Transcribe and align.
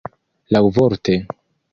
laŭvorte 0.55 1.19